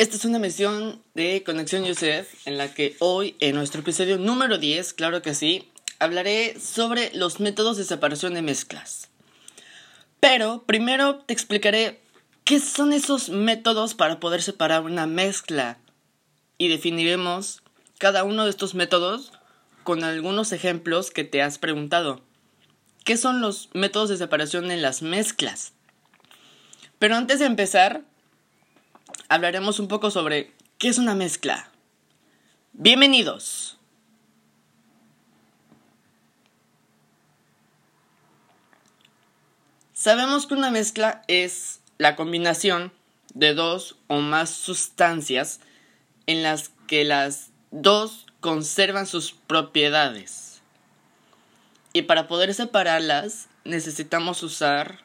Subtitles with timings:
[0.00, 4.56] Esta es una misión de Conexión Yusef en la que hoy, en nuestro episodio número
[4.56, 9.10] 10, claro que sí, hablaré sobre los métodos de separación de mezclas.
[10.18, 12.00] Pero primero te explicaré
[12.44, 15.76] qué son esos métodos para poder separar una mezcla
[16.56, 17.62] y definiremos
[17.98, 19.34] cada uno de estos métodos
[19.84, 22.22] con algunos ejemplos que te has preguntado.
[23.04, 25.74] ¿Qué son los métodos de separación en las mezclas?
[26.98, 28.04] Pero antes de empezar,
[29.28, 31.70] hablaremos un poco sobre qué es una mezcla.
[32.72, 33.78] Bienvenidos.
[39.92, 42.92] Sabemos que una mezcla es la combinación
[43.34, 45.60] de dos o más sustancias
[46.26, 50.62] en las que las dos conservan sus propiedades.
[51.92, 55.00] Y para poder separarlas necesitamos usar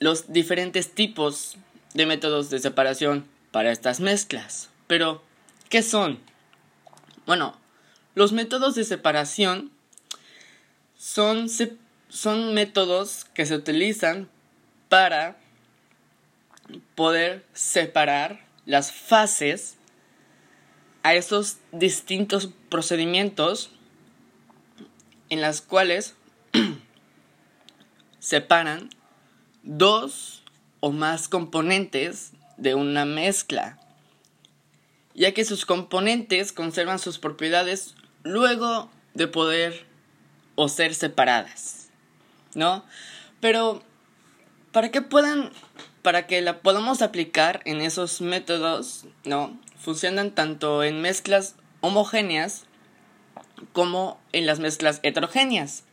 [0.00, 1.56] los diferentes tipos
[1.94, 4.70] de métodos de separación para estas mezclas.
[4.86, 5.22] Pero,
[5.68, 6.18] ¿qué son?
[7.26, 7.56] Bueno,
[8.14, 9.70] los métodos de separación
[10.98, 11.48] son,
[12.08, 14.28] son métodos que se utilizan
[14.88, 15.38] para
[16.94, 19.76] poder separar las fases
[21.02, 23.70] a esos distintos procedimientos
[25.28, 26.14] en las cuales
[28.20, 28.88] separan
[29.62, 30.43] dos
[30.84, 33.78] o más componentes de una mezcla,
[35.14, 39.86] ya que sus componentes conservan sus propiedades luego de poder
[40.56, 41.88] o ser separadas,
[42.54, 42.84] ¿no?
[43.40, 43.82] Pero
[44.72, 45.52] para que puedan,
[46.02, 49.58] para que la podamos aplicar en esos métodos, ¿no?
[49.78, 52.66] Funcionan tanto en mezclas homogéneas
[53.72, 55.84] como en las mezclas heterogéneas,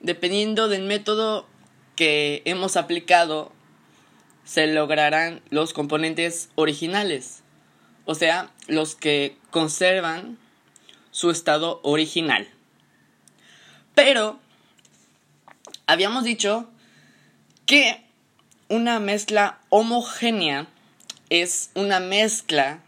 [0.00, 1.46] dependiendo del método
[1.94, 3.52] que hemos aplicado
[4.50, 7.44] se lograrán los componentes originales,
[8.04, 10.38] o sea, los que conservan
[11.12, 12.48] su estado original.
[13.94, 14.40] Pero
[15.86, 16.68] habíamos dicho
[17.64, 18.04] que
[18.68, 20.66] una mezcla homogénea
[21.28, 22.82] es una mezcla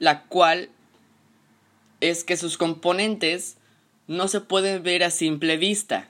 [0.00, 0.68] la cual
[2.00, 3.56] es que sus componentes
[4.08, 6.08] no se pueden ver a simple vista.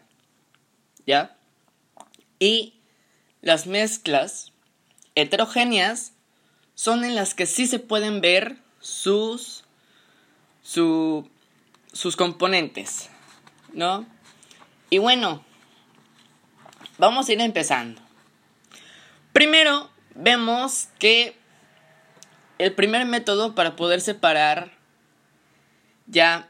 [1.07, 1.37] ¿Ya?
[2.39, 2.81] Y
[3.43, 4.54] las mezclas
[5.15, 6.13] heterogéneas
[6.75, 9.65] son en las que sí se pueden ver sus,
[10.63, 13.11] sus componentes,
[13.73, 14.07] ¿no?
[14.91, 15.45] Y bueno,
[16.99, 18.01] vamos a ir empezando.
[19.33, 21.37] Primero, vemos que
[22.59, 24.73] el primer método para poder separar
[26.07, 26.49] ya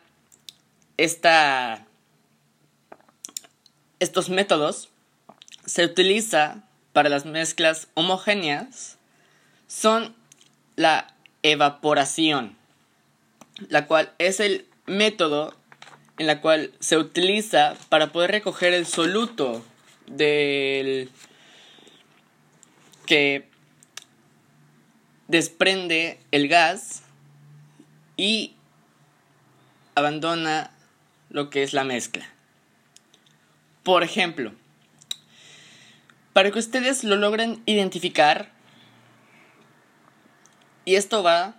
[0.97, 1.87] esta,
[4.01, 4.91] estos métodos
[5.65, 8.97] se utiliza para las mezclas homogéneas
[9.67, 10.15] son
[10.77, 11.13] la
[11.43, 12.57] evaporación,
[13.69, 15.55] la cual es el método
[16.19, 19.65] en la cual se utiliza para poder recoger el soluto
[20.07, 21.11] del
[23.07, 23.49] que
[25.27, 27.03] desprende el gas
[28.17, 28.55] y
[29.97, 30.71] abandona
[31.29, 32.25] lo que es la mezcla.
[33.83, 34.53] Por ejemplo,
[36.35, 38.53] para que ustedes lo logren identificar,
[40.85, 41.57] y esto va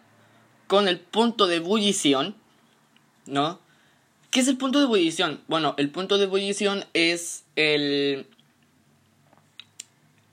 [0.68, 2.36] con el punto de ebullición,
[3.26, 3.60] ¿no?
[4.30, 5.42] ¿Qué es el punto de ebullición?
[5.48, 8.28] Bueno, el punto de ebullición es el,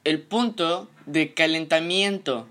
[0.02, 2.48] el punto de calentamiento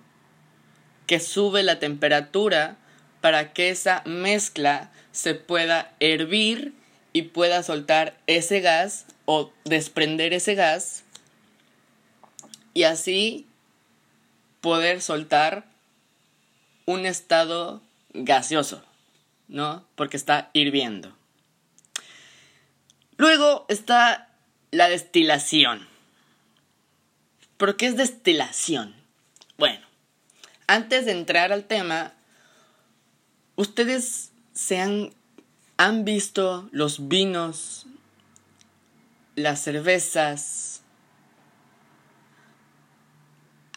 [1.08, 2.78] que sube la temperatura
[3.20, 6.74] para que esa mezcla se pueda hervir
[7.12, 11.04] y pueda soltar ese gas o desprender ese gas
[12.74, 13.48] y así
[14.62, 15.66] poder soltar
[16.86, 17.82] un estado
[18.14, 18.84] gaseoso,
[19.48, 19.86] ¿no?
[19.96, 21.16] Porque está hirviendo.
[23.18, 24.30] Luego está
[24.72, 25.88] la destilación.
[27.58, 28.96] ¿Por qué es destilación?
[29.58, 29.86] Bueno,
[30.68, 32.14] antes de entrar al tema,
[33.56, 35.14] ustedes se han,
[35.78, 37.86] han visto los vinos,
[39.36, 40.81] las cervezas,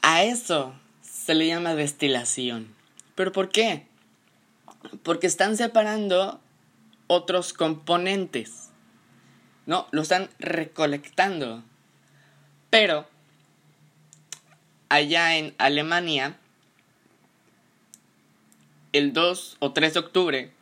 [0.07, 2.75] A eso se le llama destilación.
[3.15, 3.87] ¿Pero por qué?
[5.03, 6.43] Porque están separando
[7.07, 8.69] otros componentes.
[9.65, 11.65] No, lo están recolectando.
[12.69, 13.09] Pero
[14.91, 16.37] allá en Alemania,
[18.93, 20.53] el 2 o 3 de octubre,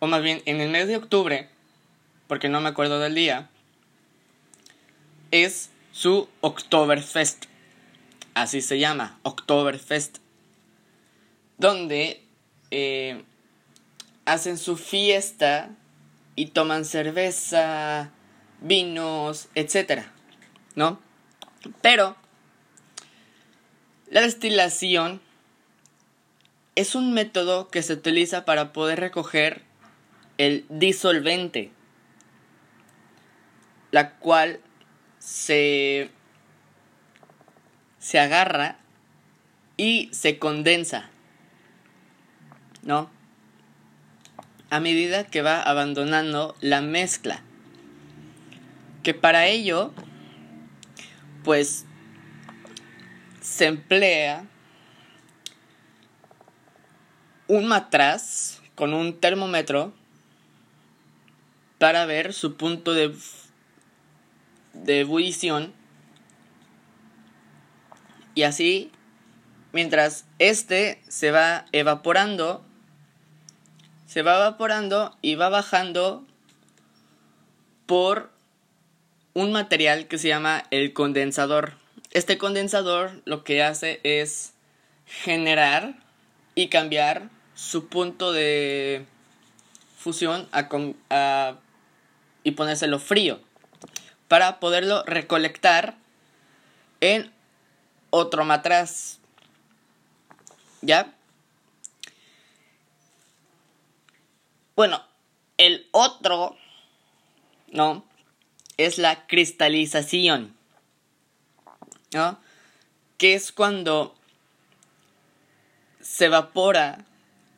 [0.00, 1.48] o más bien en el mes de octubre,
[2.26, 3.48] porque no me acuerdo del día,
[5.30, 7.46] es su Oktoberfest.
[8.34, 10.18] así se llama, Oktoberfest,
[11.56, 12.22] donde
[12.70, 13.24] eh,
[14.24, 15.70] hacen su fiesta
[16.36, 18.12] y toman cerveza,
[18.60, 20.04] vinos, etc.
[20.76, 21.00] ¿No?
[21.82, 22.14] Pero
[24.08, 25.20] la destilación
[26.76, 29.62] es un método que se utiliza para poder recoger
[30.36, 31.72] el disolvente,
[33.90, 34.60] la cual
[35.28, 36.10] se,
[37.98, 38.78] se agarra
[39.76, 41.10] y se condensa,
[42.82, 43.10] ¿no?
[44.70, 47.42] A medida que va abandonando la mezcla.
[49.02, 49.92] Que para ello,
[51.44, 51.84] pues,
[53.42, 54.46] se emplea
[57.48, 59.92] un matraz con un termómetro
[61.76, 63.14] para ver su punto de,
[64.72, 65.72] de ebullición
[68.34, 68.92] y así
[69.72, 72.64] mientras este se va evaporando
[74.06, 76.24] se va evaporando y va bajando
[77.84, 78.30] por
[79.34, 81.74] un material que se llama el condensador.
[82.10, 84.54] Este condensador lo que hace es
[85.06, 85.94] generar
[86.54, 89.04] y cambiar su punto de
[89.96, 91.56] fusión a,
[92.42, 93.40] y ponérselo frío
[94.28, 95.96] para poderlo recolectar
[97.00, 97.32] en
[98.10, 99.18] otro matraz.
[100.82, 101.14] ¿Ya?
[104.76, 105.02] Bueno,
[105.56, 106.56] el otro,
[107.72, 108.04] ¿no?
[108.76, 110.56] Es la cristalización,
[112.12, 112.38] ¿no?
[113.16, 114.14] Que es cuando
[116.00, 117.04] se evapora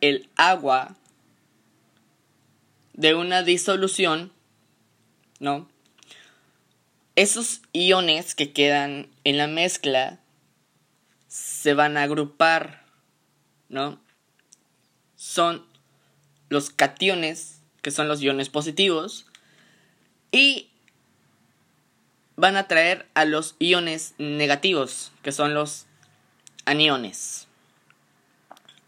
[0.00, 0.96] el agua
[2.94, 4.32] de una disolución,
[5.40, 5.68] ¿no?
[7.16, 10.20] Esos iones que quedan en la mezcla
[11.28, 12.84] se van a agrupar,
[13.68, 14.00] ¿no?
[15.16, 15.64] Son
[16.48, 19.26] los cationes, que son los iones positivos,
[20.32, 20.70] y
[22.36, 25.86] van a traer a los iones negativos, que son los
[26.64, 27.46] aniones.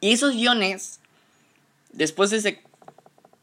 [0.00, 1.00] Y esos iones
[1.92, 2.62] Después se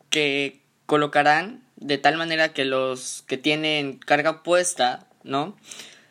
[0.09, 5.57] que colocarán de tal manera que los que tienen carga puesta, ¿no?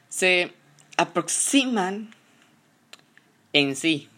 [0.09, 0.53] Se
[0.97, 2.15] aproximan
[3.53, 4.09] en sí.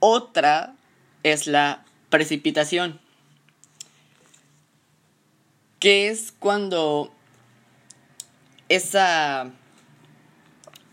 [0.00, 0.74] Otra
[1.22, 3.00] es la precipitación,
[5.80, 7.12] que es cuando
[8.68, 9.50] esa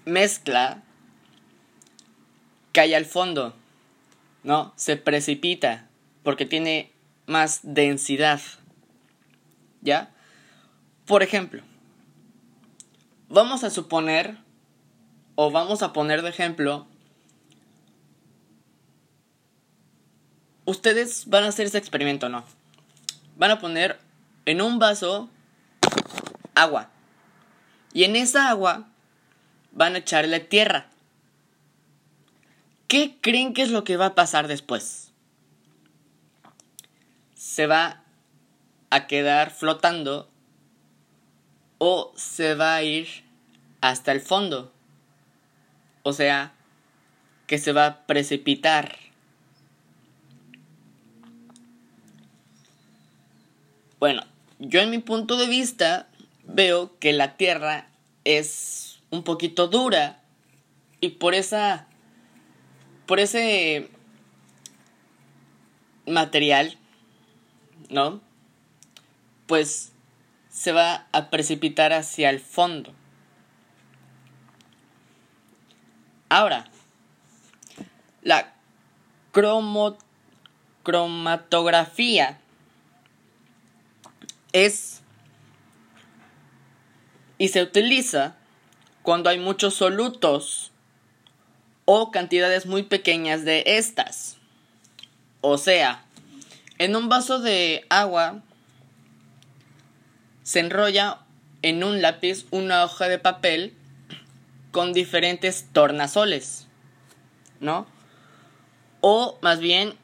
[0.06, 0.82] mezcla
[2.72, 3.54] cae al fondo.
[4.46, 4.74] ¿no?
[4.78, 5.90] Se precipita
[6.24, 6.92] porque tiene
[7.28, 8.42] más densidad.
[9.82, 10.12] ¿Ya?
[11.06, 11.62] Por ejemplo,
[13.30, 14.38] vamos a suponer,
[15.36, 16.88] o vamos a poner de ejemplo,
[20.66, 22.44] ustedes van a hacer ese experimento, ¿no?
[23.38, 24.00] Van a poner
[24.46, 25.30] en un vaso
[26.56, 26.90] agua.
[27.94, 28.88] Y en esa agua
[29.72, 30.88] van a echarle tierra.
[32.88, 35.05] ¿Qué creen que es lo que va a pasar después?
[37.56, 38.02] ¿Se va
[38.90, 40.30] a quedar flotando
[41.78, 43.08] o se va a ir
[43.80, 44.74] hasta el fondo?
[46.04, 46.52] O sea,
[47.48, 48.98] que se va a precipitar.
[54.02, 54.24] Bueno,
[54.60, 56.10] yo en mi punto de vista
[56.44, 57.88] veo que la Tierra
[58.26, 60.20] es un poquito dura
[61.00, 61.88] y por esa
[63.06, 63.90] por ese
[66.06, 66.78] material,
[67.90, 68.22] ¿no?
[69.48, 69.92] Pues
[70.50, 72.94] se va a precipitar hacia el fondo.
[76.30, 76.66] Ahora,
[78.22, 78.54] la
[80.82, 82.40] cromatografía
[84.54, 85.02] es
[87.38, 88.38] y se utiliza
[89.02, 90.72] cuando hay muchos solutos
[91.84, 94.38] o cantidades muy pequeñas de estas.
[95.42, 96.05] O sea,
[96.78, 98.42] en un vaso de agua
[100.44, 101.20] se enrolla
[101.62, 103.74] en un lápiz una hoja de papel
[104.72, 106.68] con diferentes tornasoles,
[107.60, 107.88] ¿no?
[109.02, 109.96] O más bien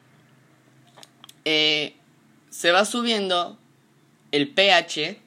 [1.44, 1.94] eh,
[2.50, 3.58] se va subiendo
[4.32, 5.20] el pH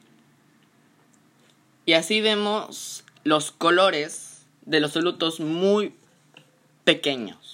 [1.86, 5.96] y así vemos los colores de los solutos muy
[6.84, 7.45] pequeños.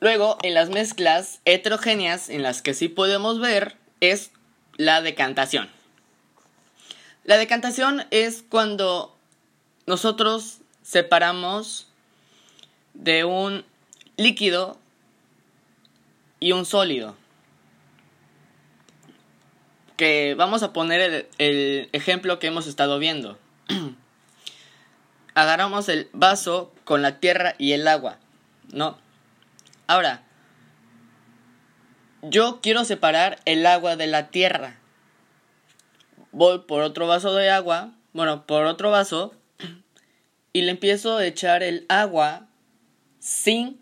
[0.00, 4.30] Luego, en las mezclas heterogéneas, en las que sí podemos ver, es
[4.76, 5.68] la decantación.
[7.24, 9.16] La decantación es cuando
[9.86, 11.88] nosotros separamos
[12.94, 13.64] de un
[14.16, 14.78] líquido
[16.38, 17.16] y un sólido.
[19.96, 23.36] Que vamos a poner el, el ejemplo que hemos estado viendo.
[25.34, 28.18] Agarramos el vaso con la tierra y el agua,
[28.72, 28.96] ¿no?
[29.88, 30.22] Ahora,
[32.20, 34.76] yo quiero separar el agua de la tierra.
[36.30, 39.34] Voy por otro vaso de agua, bueno, por otro vaso,
[40.52, 42.46] y le empiezo a echar el agua
[43.18, 43.80] sin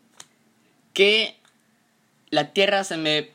[0.94, 1.40] que
[2.30, 3.32] la tierra se me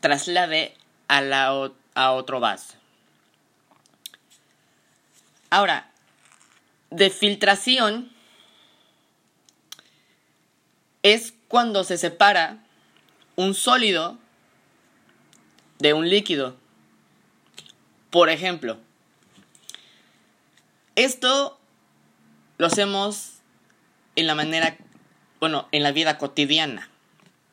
[0.00, 0.74] traslade
[1.08, 2.74] a, la, a otro vaso.
[5.50, 5.90] Ahora,
[6.90, 8.10] de filtración
[11.02, 12.58] es cuando se separa
[13.36, 14.18] un sólido
[15.78, 16.56] de un líquido.
[18.10, 18.78] Por ejemplo,
[20.96, 21.58] esto
[22.58, 23.34] lo hacemos
[24.16, 24.76] en la manera,
[25.40, 26.88] bueno, en la vida cotidiana,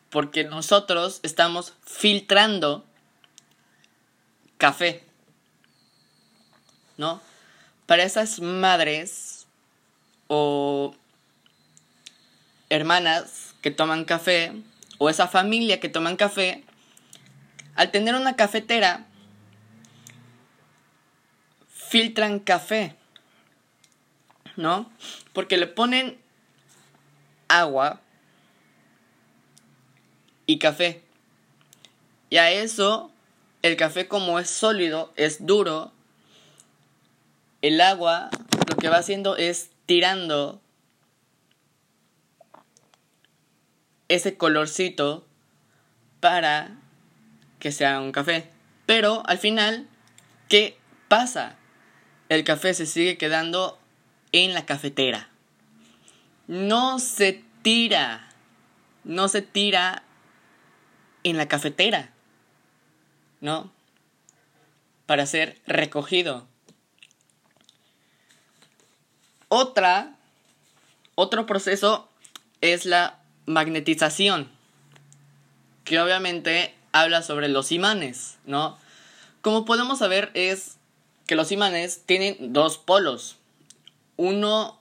[0.09, 2.85] porque nosotros estamos filtrando
[4.57, 5.03] café,
[6.97, 7.21] ¿no?
[7.85, 9.45] Para esas madres
[10.27, 10.95] o
[12.69, 14.51] hermanas que toman café,
[14.99, 16.63] o esa familia que toman café,
[17.73, 19.07] al tener una cafetera,
[21.67, 22.95] filtran café,
[24.55, 24.87] ¿no?
[25.33, 26.19] Porque le ponen
[27.47, 28.01] agua
[30.45, 31.01] y café.
[32.29, 33.11] Y a eso,
[33.63, 35.91] el café como es sólido, es duro,
[37.63, 38.29] el agua
[38.69, 40.61] lo que va haciendo es tirando
[44.07, 45.25] ese colorcito
[46.19, 46.77] para
[47.59, 48.49] que sea un café.
[48.85, 49.87] Pero al final,
[50.49, 51.55] ¿qué pasa?
[52.29, 53.79] El café se sigue quedando
[54.31, 55.29] en la cafetera.
[56.47, 58.29] No se tira.
[59.03, 60.03] No se tira
[61.23, 62.11] en la cafetera.
[63.41, 63.71] ¿No?
[65.05, 66.47] Para ser recogido.
[69.47, 70.15] Otra,
[71.15, 72.09] otro proceso
[72.61, 74.49] es la magnetización.
[75.83, 78.77] Que obviamente habla sobre los imanes, ¿no?
[79.41, 80.77] Como podemos saber es
[81.27, 83.37] que los imanes tienen dos polos,
[84.17, 84.79] uno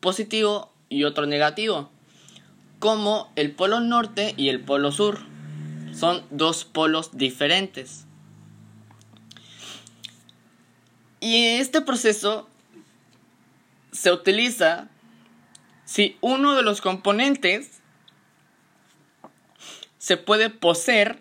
[0.00, 1.90] positivo y otro negativo,
[2.78, 5.18] como el polo norte y el polo sur.
[5.92, 8.04] Son dos polos diferentes.
[11.20, 12.48] Y este proceso
[13.90, 14.88] se utiliza
[15.84, 17.77] si uno de los componentes
[20.08, 21.18] se puede poseer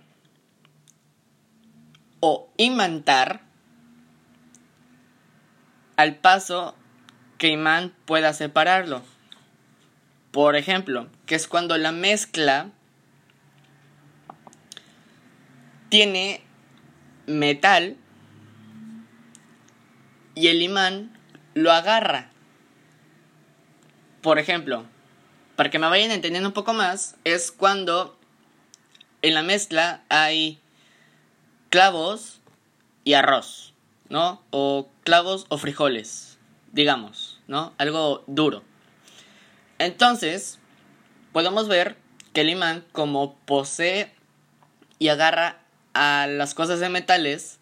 [2.21, 3.41] o imantar
[5.97, 6.73] al paso
[7.37, 9.03] que imán pueda separarlo.
[10.31, 12.69] Por ejemplo, que es cuando la mezcla
[15.89, 16.41] tiene
[17.25, 17.97] metal
[20.33, 21.11] y el imán
[21.55, 22.29] lo agarra.
[24.21, 24.85] Por ejemplo,
[25.57, 28.16] para que me vayan entendiendo un poco más, es cuando
[29.21, 30.59] en la mezcla hay
[31.69, 32.41] clavos
[33.03, 33.73] y arroz,
[34.09, 34.41] ¿no?
[34.51, 36.37] O clavos o frijoles,
[36.71, 37.73] digamos, ¿no?
[37.77, 38.63] Algo duro.
[39.79, 40.59] Entonces,
[41.33, 41.97] podemos ver
[42.33, 44.11] que el imán, como posee
[44.99, 45.59] y agarra
[45.93, 47.59] a las cosas de metales,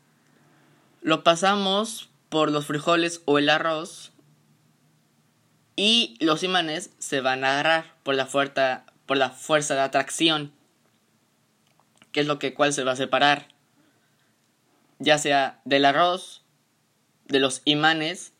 [1.02, 4.12] lo pasamos por los frijoles o el arroz
[5.76, 10.52] y los imanes se van a agarrar por la fuerza, por la fuerza de atracción,
[12.16, 13.50] que es lo que cual se va a separar
[15.00, 16.44] ya sea del arroz,
[17.26, 18.32] de los imanes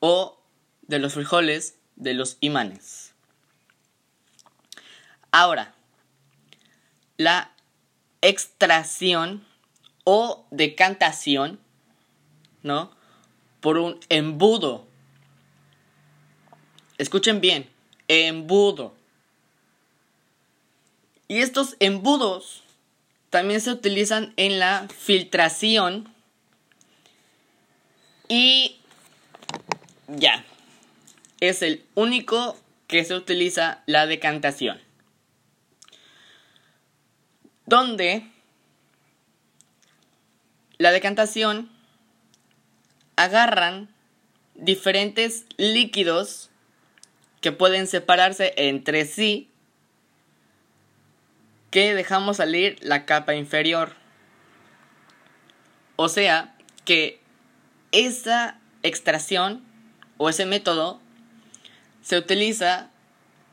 [0.00, 0.38] o
[0.82, 3.14] de los frijoles de los imanes.
[5.32, 5.72] Ahora,
[7.16, 7.52] la
[8.20, 9.46] extracción
[10.04, 11.58] o decantación,
[12.62, 12.90] ¿no?
[13.62, 14.86] Por un embudo.
[16.98, 17.70] Escuchen bien,
[18.08, 18.94] embudo.
[21.28, 22.64] Y estos embudos
[23.30, 26.12] también se utilizan en la filtración.
[28.28, 28.76] Y
[30.08, 30.44] ya.
[31.40, 34.80] Es el único que se utiliza la decantación.
[37.66, 38.26] Donde
[40.76, 41.70] la decantación
[43.14, 43.88] agarran
[44.54, 46.50] diferentes líquidos
[47.40, 49.49] que pueden separarse entre sí
[51.70, 53.94] que dejamos salir la capa inferior.
[55.96, 57.20] O sea que
[57.92, 59.64] esa extracción
[60.16, 61.00] o ese método
[62.02, 62.90] se utiliza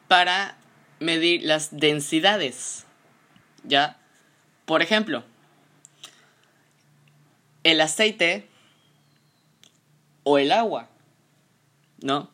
[0.07, 0.57] para
[0.99, 2.85] medir las densidades.
[3.63, 3.97] ¿Ya?
[4.65, 5.23] Por ejemplo,
[7.63, 8.47] el aceite
[10.23, 10.89] o el agua.
[12.01, 12.29] ¿No?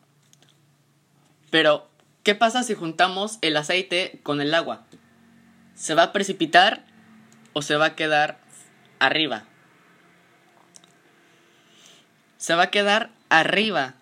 [1.50, 1.88] Pero,
[2.22, 4.84] ¿qué pasa si juntamos el aceite con el agua?
[5.74, 6.84] ¿Se va a precipitar
[7.52, 8.38] o se va a quedar
[8.98, 9.44] arriba?
[12.36, 13.94] Se va a quedar arriba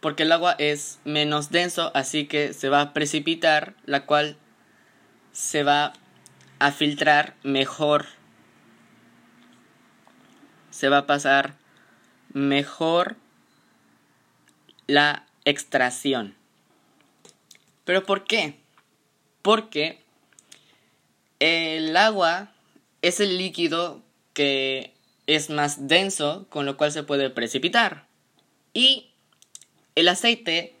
[0.00, 4.36] porque el agua es menos denso, así que se va a precipitar, la cual
[5.32, 5.94] se va
[6.58, 8.06] a filtrar mejor.
[10.70, 11.54] Se va a pasar
[12.32, 13.16] mejor
[14.86, 16.36] la extracción.
[17.84, 18.60] ¿Pero por qué?
[19.42, 20.05] Porque
[21.40, 22.52] el agua
[23.02, 24.02] es el líquido
[24.32, 24.92] que
[25.26, 28.06] es más denso, con lo cual se puede precipitar.
[28.72, 29.10] Y
[29.94, 30.74] el aceite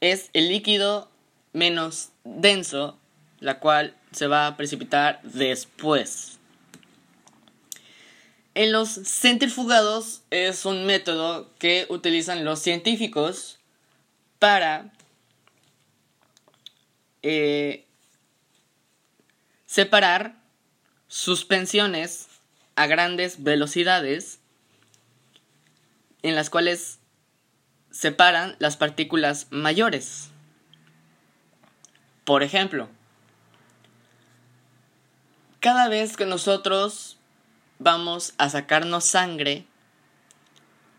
[0.00, 1.10] es el líquido
[1.52, 2.98] menos denso,
[3.40, 6.38] la cual se va a precipitar después.
[8.54, 13.58] En los centrifugados es un método que utilizan los científicos
[14.38, 14.92] para
[17.22, 17.84] eh,
[19.70, 20.34] separar
[21.06, 22.26] suspensiones
[22.74, 24.40] a grandes velocidades
[26.22, 26.98] en las cuales
[27.92, 30.30] separan las partículas mayores.
[32.24, 32.88] Por ejemplo,
[35.60, 37.16] cada vez que nosotros
[37.78, 39.66] vamos a sacarnos sangre,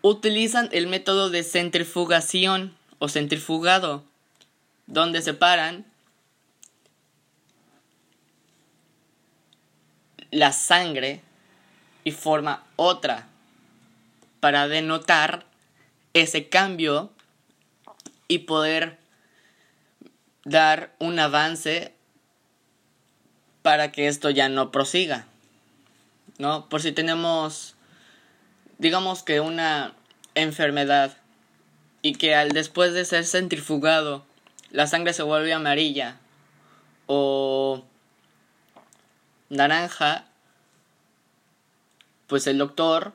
[0.02, 4.06] utilizan el método de centrifugación o centrifugado,
[4.88, 5.91] donde separan
[10.32, 11.22] la sangre
[12.04, 13.28] y forma otra
[14.40, 15.46] para denotar
[16.14, 17.12] ese cambio
[18.28, 18.98] y poder
[20.44, 21.94] dar un avance
[23.62, 25.28] para que esto ya no prosiga.
[26.40, 26.68] ¿No?
[26.70, 27.76] Por si tenemos
[28.82, 29.94] digamos que una
[30.34, 31.16] enfermedad
[32.02, 34.26] y que al después de ser centrifugado
[34.72, 36.18] la sangre se vuelve amarilla
[37.06, 37.84] o
[39.50, 40.26] naranja,
[42.32, 43.12] pues el doctor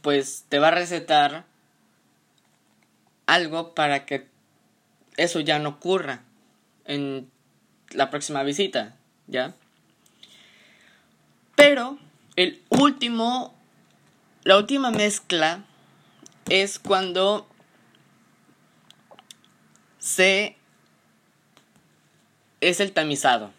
[0.00, 1.44] pues te va a recetar
[3.26, 4.28] algo para que
[5.18, 6.22] eso ya no ocurra
[6.86, 7.30] en
[7.90, 8.96] la próxima visita,
[9.26, 9.54] ¿ya?
[11.54, 11.98] Pero
[12.36, 13.54] el último,
[14.44, 15.66] la última mezcla
[16.48, 17.46] es cuando
[19.98, 20.56] se
[22.62, 23.50] es el tamizado.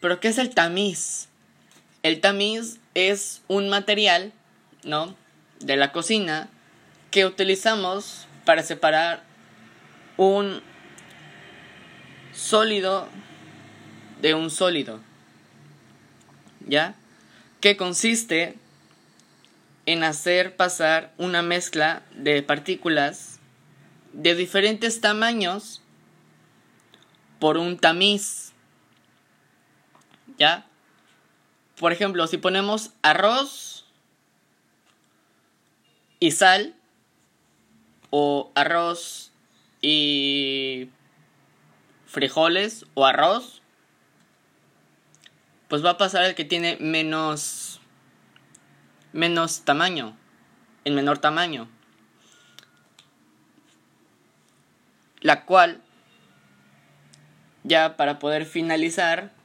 [0.00, 1.28] ¿Pero qué es el tamiz?
[2.06, 4.32] El tamiz es un material,
[4.84, 5.16] ¿no?
[5.58, 6.48] De la cocina
[7.10, 9.24] que utilizamos para separar
[10.16, 10.62] un
[12.32, 13.08] sólido
[14.22, 15.00] de un sólido.
[16.64, 16.94] ¿Ya?
[17.60, 18.54] Que consiste
[19.84, 23.40] en hacer pasar una mezcla de partículas
[24.12, 25.82] de diferentes tamaños
[27.40, 28.52] por un tamiz.
[30.38, 30.66] ¿Ya?
[31.78, 33.84] Por ejemplo, si ponemos arroz
[36.20, 36.74] y sal,
[38.10, 39.30] o arroz
[39.82, 40.88] y
[42.06, 43.60] frijoles, o arroz,
[45.68, 47.80] pues va a pasar el que tiene menos
[49.12, 50.16] menos tamaño,
[50.84, 51.68] en menor tamaño.
[55.20, 55.82] La cual
[57.64, 59.35] ya para poder finalizar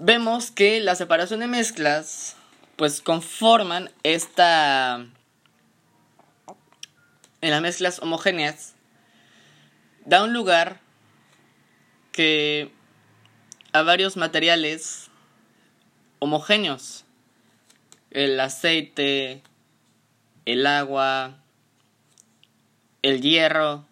[0.00, 2.34] vemos que la separación de mezclas
[2.76, 5.06] pues conforman esta
[7.42, 8.74] en las mezclas homogéneas
[10.06, 10.80] da un lugar
[12.12, 12.72] que
[13.72, 15.10] a varios materiales
[16.18, 17.04] homogéneos.
[18.10, 19.42] El aceite
[20.46, 21.36] el agua
[23.02, 23.84] el hierro.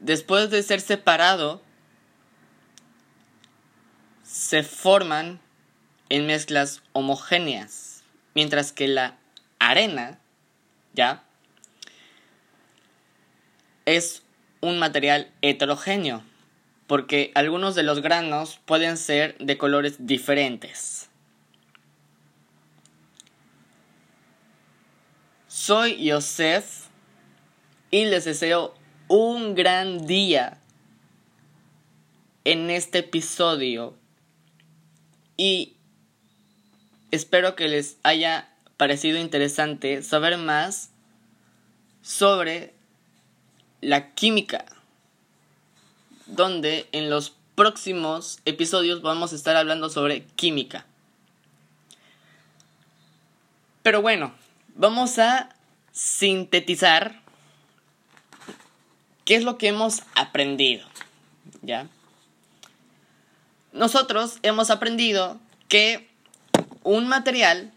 [0.00, 1.62] Después de ser separado
[4.44, 5.40] se forman
[6.10, 8.04] en mezclas homogéneas,
[8.34, 9.16] mientras que la
[9.58, 10.18] arena,
[10.92, 11.24] ¿ya?
[13.86, 14.22] Es
[14.60, 16.22] un material heterogéneo,
[16.86, 21.08] porque algunos de los granos pueden ser de colores diferentes.
[25.48, 26.88] Soy Yosef
[27.90, 28.74] y les deseo
[29.08, 30.58] un gran día
[32.44, 33.96] en este episodio
[35.36, 35.74] y
[37.10, 40.90] espero que les haya parecido interesante saber más
[42.02, 42.74] sobre
[43.80, 44.64] la química,
[46.26, 50.86] donde en los próximos episodios vamos a estar hablando sobre química.
[53.82, 54.34] Pero bueno,
[54.74, 55.50] vamos a
[55.92, 57.20] sintetizar
[59.24, 60.86] qué es lo que hemos aprendido.
[61.62, 61.88] ¿Ya?
[63.74, 66.08] Nosotros hemos aprendido que
[66.84, 67.72] un material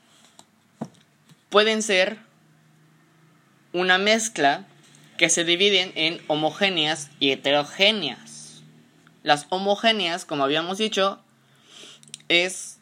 [1.49, 2.19] pueden ser
[3.73, 4.67] una mezcla
[5.17, 8.61] que se dividen en homogéneas y heterogéneas.
[9.23, 11.19] Las homogéneas, como habíamos dicho,
[12.29, 12.77] es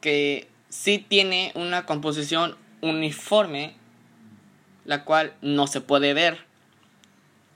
[0.00, 3.74] que sí tiene una composición uniforme,
[4.84, 6.46] la cual no se puede ver.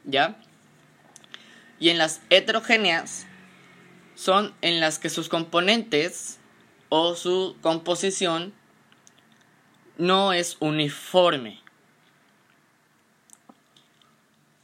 [0.04, 0.36] ¿Ya?
[1.78, 3.26] Y en las heterogéneas
[4.14, 6.38] son en las que sus componentes
[6.88, 8.54] o su composición
[9.98, 11.60] no es uniforme.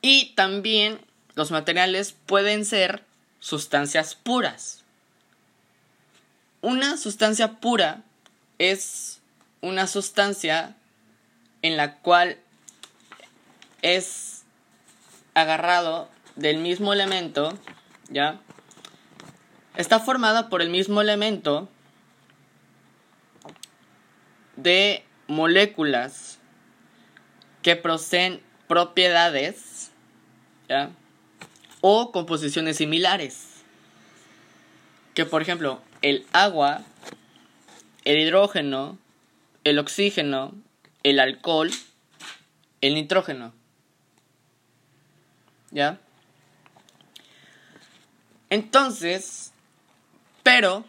[0.03, 1.01] Y también
[1.35, 3.05] los materiales pueden ser
[3.39, 4.85] sustancias puras.
[6.63, 8.03] Una sustancia pura
[8.59, 9.21] es
[9.61, 10.77] una sustancia
[11.63, 12.39] en la cual
[13.83, 14.43] es
[15.35, 17.59] agarrado del mismo elemento,
[18.09, 18.41] ¿ya?
[19.81, 21.67] Está formada por el mismo elemento
[24.57, 26.39] de moléculas
[27.63, 29.91] que poseen propiedades
[31.81, 33.63] o composiciones similares.
[35.15, 36.83] Que por ejemplo, el agua,
[38.05, 38.99] el hidrógeno,
[39.65, 40.53] el oxígeno,
[41.05, 41.71] el alcohol,
[42.83, 43.55] el nitrógeno.
[45.71, 45.99] ¿Ya?
[48.51, 49.50] Entonces,
[50.43, 50.85] pero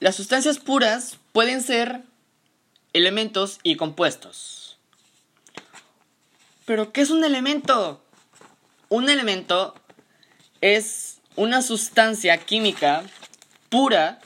[0.00, 2.02] las sustancias puras pueden ser
[2.92, 4.78] elementos y compuestos.
[6.64, 8.02] Pero, ¿qué es un elemento?
[8.88, 9.74] Un elemento
[10.60, 13.04] es una sustancia química
[13.68, 14.20] pura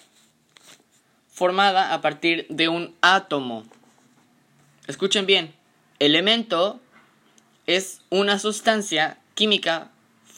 [1.32, 3.64] formada a partir de un átomo.
[4.86, 5.54] Escuchen bien,
[5.98, 6.80] elemento
[7.66, 9.90] es una sustancia química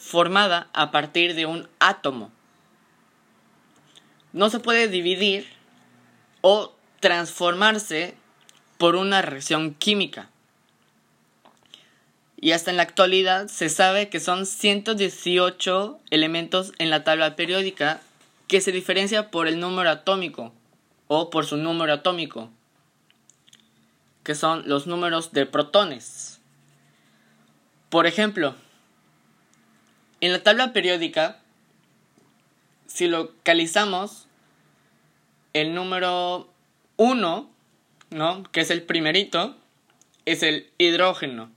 [0.09, 2.31] formada a partir de un átomo.
[4.33, 5.47] No se puede dividir
[6.41, 8.15] o transformarse
[8.79, 10.29] por una reacción química.
[12.41, 18.01] Y hasta en la actualidad se sabe que son 118 elementos en la tabla periódica
[18.47, 20.53] que se diferencia por el número atómico
[21.07, 22.49] o por su número atómico,
[24.23, 26.39] que son los números de protones.
[27.89, 28.55] Por ejemplo,
[30.21, 31.39] en la tabla periódica,
[32.87, 34.27] si localizamos
[35.53, 36.49] el número
[36.97, 37.49] 1,
[38.11, 38.43] ¿no?
[38.51, 39.55] que es el primerito,
[40.25, 41.51] es el hidrógeno,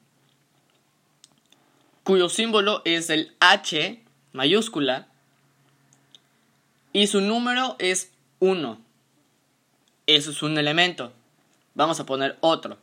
[2.04, 5.08] cuyo símbolo es el H mayúscula
[6.92, 8.78] y su número es 1.
[10.06, 11.12] Eso es un elemento.
[11.74, 12.76] Vamos a poner otro.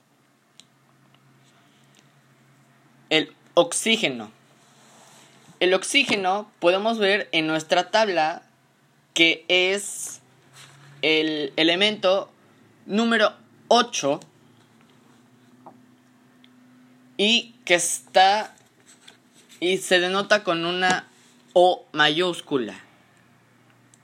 [3.09, 4.31] El oxígeno.
[5.59, 8.43] El oxígeno podemos ver en nuestra tabla
[9.13, 10.21] que es
[11.01, 12.31] el elemento
[12.85, 13.33] número
[13.67, 14.21] 8
[17.17, 18.55] y que está
[19.59, 21.07] y se denota con una
[21.51, 22.79] O mayúscula.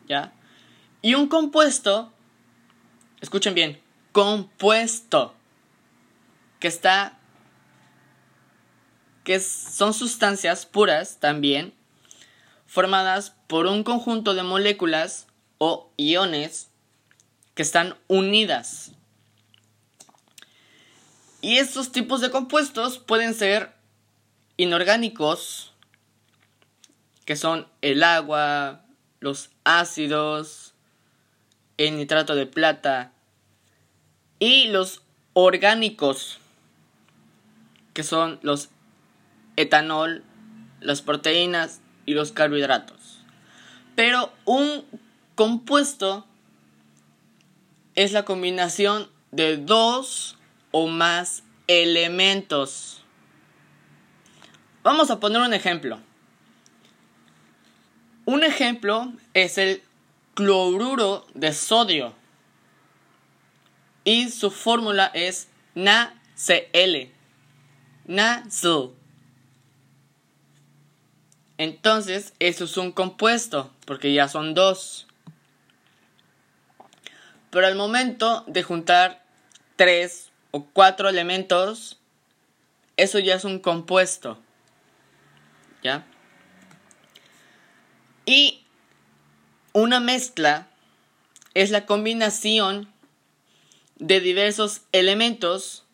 [0.09, 0.33] ¿Ya?
[1.01, 2.11] Y un compuesto,
[3.21, 3.79] escuchen bien,
[4.11, 5.33] compuesto,
[6.59, 7.14] que está
[9.25, 11.73] que son sustancias puras también,
[12.67, 15.25] formadas por un conjunto de moléculas
[15.57, 16.69] o iones
[17.55, 18.91] que están unidas.
[21.41, 23.73] Y estos tipos de compuestos pueden ser
[24.57, 25.73] inorgánicos,
[27.25, 28.85] que son el agua,
[29.19, 30.75] los ácidos,
[31.77, 33.11] el nitrato de plata,
[34.37, 35.01] y los
[35.33, 36.37] orgánicos,
[37.95, 38.69] que son los
[39.55, 40.23] etanol,
[40.79, 43.23] las proteínas y los carbohidratos.
[43.95, 44.85] Pero un
[45.35, 46.25] compuesto
[47.95, 50.37] es la combinación de dos
[50.71, 53.03] o más elementos.
[54.83, 55.99] Vamos a poner un ejemplo.
[58.25, 59.81] Un ejemplo es el
[60.33, 62.13] cloruro de sodio.
[64.03, 67.11] Y su fórmula es NaCl.
[68.05, 69.04] NaCl.
[71.57, 75.07] Entonces, eso es un compuesto, porque ya son dos.
[77.49, 79.23] pero al momento de juntar
[79.77, 81.99] tres o cuatro elementos,
[82.97, 84.37] eso ya es un compuesto.
[85.81, 86.05] ¿Ya?
[88.25, 88.65] Y
[89.71, 90.67] una mezcla
[91.53, 92.89] es la combinación
[93.97, 95.85] de diversos elementos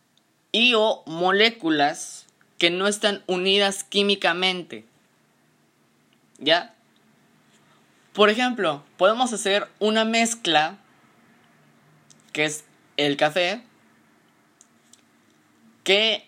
[0.51, 2.25] y o moléculas
[2.57, 4.85] que no están unidas químicamente.
[6.41, 6.73] ¿Ya?
[8.13, 10.77] Por ejemplo, podemos hacer una mezcla
[12.33, 12.65] que es
[12.97, 13.61] el café
[15.83, 16.27] que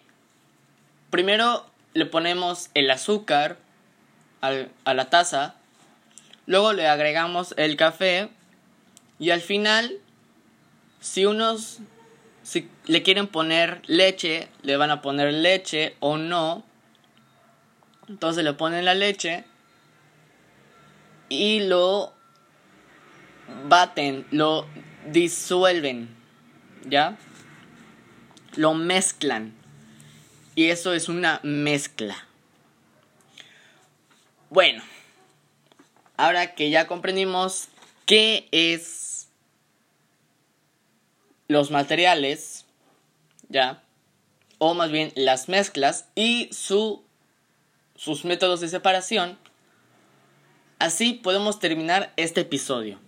[1.10, 3.58] primero le ponemos el azúcar
[4.42, 5.56] a la taza,
[6.46, 8.30] luego le agregamos el café
[9.20, 10.00] y al final,
[11.00, 11.80] si unos
[12.44, 16.64] si le quieren poner leche, le van a poner leche o no.
[18.10, 19.46] Entonces le ponen la leche
[21.30, 22.14] y lo
[23.68, 24.68] baten, lo
[25.08, 26.10] disuelven,
[26.86, 27.18] ¿ya?
[28.56, 29.54] Lo mezclan.
[30.56, 32.28] Y eso es una mezcla.
[34.50, 34.84] Bueno,
[36.16, 37.70] ahora que ya comprendimos
[38.06, 39.28] qué es
[41.48, 42.66] los materiales,
[43.50, 43.82] ¿ya?
[44.60, 47.04] O más bien las mezclas y su,
[47.96, 49.40] sus métodos de separación,
[50.84, 53.00] así podemos terminar este episodio.